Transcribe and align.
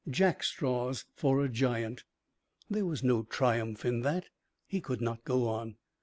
Jackstraws 0.09 1.05
for 1.13 1.45
a 1.45 1.47
giant. 1.47 2.05
There 2.67 2.87
was 2.87 3.03
no 3.03 3.21
triumph 3.21 3.85
in 3.85 3.99
that. 4.01 4.29
He 4.65 4.81
could 4.81 4.99
not 4.99 5.23
go 5.23 5.47
on. 5.47 5.75